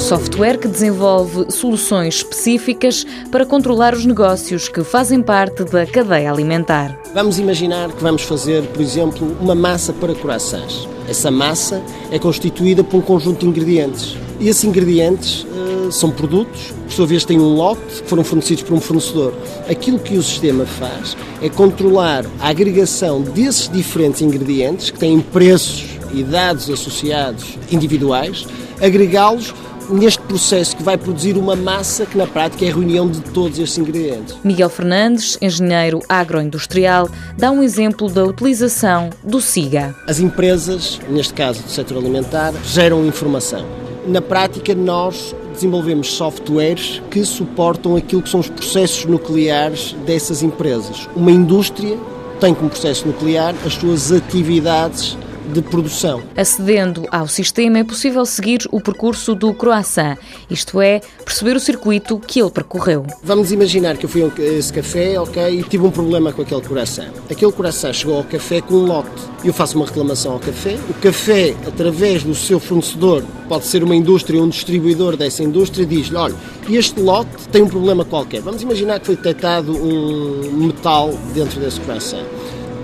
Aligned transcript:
software 0.00 0.56
que 0.56 0.66
desenvolve 0.66 1.52
soluções 1.52 2.16
específicas 2.16 3.06
para 3.30 3.44
controlar 3.44 3.94
os 3.94 4.06
negócios 4.06 4.66
que 4.66 4.82
fazem 4.82 5.22
parte 5.22 5.62
da 5.64 5.86
cadeia 5.86 6.32
alimentar. 6.32 6.98
Vamos 7.12 7.38
imaginar 7.38 7.92
que 7.92 8.02
vamos 8.02 8.22
fazer, 8.22 8.62
por 8.68 8.80
exemplo, 8.80 9.36
uma 9.40 9.54
massa 9.54 9.92
para 9.92 10.14
corações. 10.14 10.88
Essa 11.06 11.30
massa 11.30 11.82
é 12.10 12.18
constituída 12.18 12.82
por 12.82 12.96
um 12.96 13.00
conjunto 13.02 13.40
de 13.40 13.46
ingredientes. 13.46 14.16
E 14.40 14.48
esses 14.48 14.64
ingredientes 14.64 15.44
uh, 15.44 15.92
são 15.92 16.10
produtos, 16.10 16.72
por 16.84 16.92
sua 16.92 17.06
vez 17.06 17.24
têm 17.26 17.38
um 17.38 17.54
lote, 17.54 18.02
que 18.02 18.08
foram 18.08 18.24
fornecidos 18.24 18.62
por 18.62 18.74
um 18.74 18.80
fornecedor. 18.80 19.34
Aquilo 19.68 19.98
que 19.98 20.16
o 20.16 20.22
sistema 20.22 20.64
faz 20.64 21.14
é 21.42 21.50
controlar 21.50 22.24
a 22.40 22.48
agregação 22.48 23.20
desses 23.20 23.68
diferentes 23.68 24.22
ingredientes, 24.22 24.90
que 24.90 24.98
têm 24.98 25.20
preços 25.20 25.84
e 26.12 26.24
dados 26.24 26.70
associados 26.70 27.58
individuais, 27.70 28.46
agregá-los 28.80 29.54
neste 29.90 30.22
processo 30.22 30.76
que 30.76 30.82
vai 30.82 30.96
produzir 30.96 31.36
uma 31.36 31.56
massa 31.56 32.06
que 32.06 32.16
na 32.16 32.26
prática 32.26 32.64
é 32.64 32.70
a 32.70 32.74
reunião 32.74 33.08
de 33.08 33.20
todos 33.20 33.58
estes 33.58 33.78
ingredientes. 33.78 34.36
Miguel 34.44 34.70
Fernandes, 34.70 35.36
engenheiro 35.40 36.00
agroindustrial, 36.08 37.08
dá 37.36 37.50
um 37.50 37.62
exemplo 37.62 38.08
da 38.08 38.24
utilização 38.24 39.10
do 39.22 39.40
SIGA. 39.40 39.94
As 40.06 40.20
empresas, 40.20 41.00
neste 41.08 41.34
caso 41.34 41.62
do 41.62 41.68
setor 41.68 41.98
alimentar, 41.98 42.52
geram 42.64 43.04
informação. 43.04 43.64
Na 44.06 44.22
prática, 44.22 44.74
nós 44.74 45.34
desenvolvemos 45.52 46.12
softwares 46.12 47.02
que 47.10 47.24
suportam 47.24 47.96
aquilo 47.96 48.22
que 48.22 48.30
são 48.30 48.40
os 48.40 48.48
processos 48.48 49.04
nucleares 49.04 49.94
dessas 50.06 50.42
empresas. 50.42 51.08
Uma 51.14 51.30
indústria 51.30 51.98
tem 52.40 52.54
como 52.54 52.70
processo 52.70 53.06
nuclear 53.06 53.54
as 53.66 53.74
suas 53.74 54.10
atividades 54.10 55.16
de 55.50 55.62
produção. 55.62 56.22
Acedendo 56.36 57.06
ao 57.10 57.28
sistema, 57.28 57.78
é 57.78 57.84
possível 57.84 58.24
seguir 58.24 58.60
o 58.70 58.80
percurso 58.80 59.34
do 59.34 59.52
croissant, 59.52 60.16
isto 60.48 60.80
é, 60.80 61.00
perceber 61.24 61.56
o 61.56 61.60
circuito 61.60 62.18
que 62.18 62.40
ele 62.40 62.50
percorreu. 62.50 63.06
Vamos 63.22 63.52
imaginar 63.52 63.96
que 63.96 64.06
eu 64.06 64.08
fui 64.08 64.22
a 64.22 64.42
esse 64.42 64.72
café, 64.72 65.18
ok, 65.20 65.60
e 65.60 65.62
tive 65.64 65.84
um 65.84 65.90
problema 65.90 66.32
com 66.32 66.42
aquele 66.42 66.60
croissant. 66.60 67.08
Aquele 67.30 67.52
croissant 67.52 67.92
chegou 67.92 68.16
ao 68.16 68.24
café 68.24 68.60
com 68.60 68.74
um 68.74 68.86
lote. 68.86 69.10
Eu 69.44 69.52
faço 69.52 69.76
uma 69.76 69.86
reclamação 69.86 70.32
ao 70.32 70.38
café. 70.38 70.78
O 70.88 70.94
café, 70.94 71.54
através 71.66 72.22
do 72.22 72.34
seu 72.34 72.60
fornecedor, 72.60 73.24
pode 73.48 73.66
ser 73.66 73.82
uma 73.82 73.94
indústria, 73.94 74.42
um 74.42 74.48
distribuidor 74.48 75.16
dessa 75.16 75.42
indústria, 75.42 75.86
diz-lhe: 75.86 76.16
olha, 76.16 76.34
este 76.68 77.00
lote 77.00 77.48
tem 77.50 77.62
um 77.62 77.68
problema 77.68 78.04
qualquer. 78.04 78.40
Vamos 78.40 78.62
imaginar 78.62 79.00
que 79.00 79.06
foi 79.06 79.16
detectado 79.16 79.72
um 79.72 80.52
metal 80.52 81.12
dentro 81.34 81.60
desse 81.60 81.80
croissant. 81.80 82.24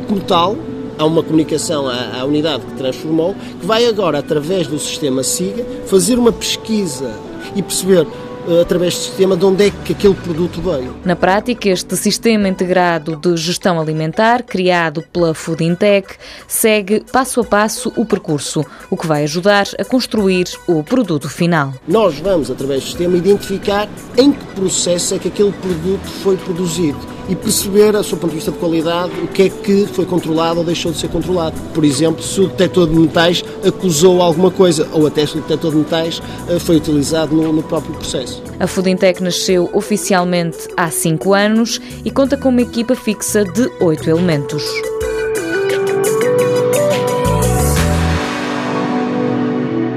Como 0.08 0.20
tal, 0.20 0.56
há 0.98 1.04
uma 1.04 1.22
comunicação 1.22 1.88
à, 1.88 2.20
à, 2.20 2.24
unidade 2.24 2.64
que 2.64 2.72
transformou, 2.72 3.34
que 3.60 3.66
vai 3.66 3.86
agora, 3.86 4.18
através 4.18 4.66
do 4.66 4.78
sistema 4.78 5.22
SIGA, 5.22 5.64
fazer 5.86 6.18
uma 6.18 6.32
pesquisa 6.32 7.12
e 7.54 7.62
perceber 7.62 8.06
eh, 8.48 8.60
através 8.60 8.94
do 8.94 9.00
sistema 9.00 9.36
de 9.36 9.44
onde 9.44 9.66
é 9.66 9.70
que 9.70 9.92
aquele 9.92 10.14
produto 10.14 10.60
veio. 10.60 10.94
Na 11.04 11.16
prática, 11.16 11.68
este 11.68 11.96
sistema 11.96 12.48
integrado 12.48 13.16
de 13.16 13.36
gestão 13.36 13.80
alimentar, 13.80 14.42
criado 14.42 15.02
pela 15.12 15.34
Food 15.34 15.64
Intech, 15.64 16.16
segue 16.46 17.04
passo 17.12 17.40
a 17.40 17.44
passo 17.44 17.92
o 17.96 18.04
percurso, 18.04 18.64
o 18.90 18.96
que 18.96 19.06
vai 19.06 19.24
ajudar 19.24 19.66
a 19.78 19.84
construir 19.84 20.46
o 20.68 20.82
produto 20.82 21.28
final. 21.28 21.74
Nós 21.88 22.18
vamos, 22.18 22.50
através 22.50 22.82
do 22.82 22.86
sistema, 22.86 23.16
identificar 23.16 23.88
em 24.16 24.32
que 24.32 24.44
processo 24.54 25.14
é 25.14 25.18
que 25.18 25.28
aquele 25.28 25.52
produto 25.52 26.08
foi 26.22 26.36
produzido 26.36 27.15
e 27.28 27.34
perceber, 27.34 27.96
a 27.96 28.02
seu 28.02 28.16
ponto 28.16 28.30
de 28.30 28.36
vista 28.36 28.52
de 28.52 28.58
qualidade, 28.58 29.12
o 29.22 29.26
que 29.26 29.42
é 29.42 29.48
que 29.48 29.86
foi 29.86 30.04
controlado 30.04 30.60
ou 30.60 30.64
deixou 30.64 30.92
de 30.92 30.98
ser 30.98 31.08
controlado. 31.08 31.56
Por 31.74 31.84
exemplo, 31.84 32.22
se 32.22 32.40
o 32.40 32.48
detector 32.48 32.88
de 32.88 32.94
metais 32.94 33.44
acusou 33.66 34.22
alguma 34.22 34.50
coisa, 34.50 34.88
ou 34.92 35.06
até 35.06 35.26
se 35.26 35.38
o 35.38 35.40
detector 35.40 35.70
de 35.72 35.78
metais 35.78 36.22
eh, 36.48 36.58
foi 36.58 36.76
utilizado 36.76 37.34
no, 37.34 37.52
no 37.52 37.62
próprio 37.62 37.94
processo. 37.94 38.42
A 38.58 38.66
Foodintech 38.66 39.22
nasceu 39.22 39.68
oficialmente 39.72 40.68
há 40.76 40.90
cinco 40.90 41.34
anos 41.34 41.80
e 42.04 42.10
conta 42.10 42.36
com 42.36 42.48
uma 42.48 42.62
equipa 42.62 42.94
fixa 42.94 43.44
de 43.44 43.70
oito 43.80 44.08
elementos. 44.08 44.64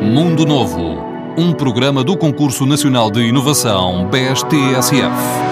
Mundo 0.01 0.45
Novo, 0.45 0.97
um 1.37 1.53
programa 1.53 2.03
do 2.03 2.17
Concurso 2.17 2.65
Nacional 2.65 3.11
de 3.11 3.21
Inovação 3.21 4.09
BSTSF. 4.09 5.48